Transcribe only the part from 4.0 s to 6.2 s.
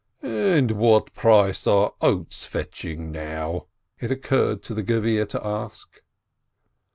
occurred to the Gevir to ask.